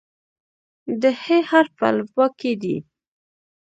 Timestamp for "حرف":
1.49-1.71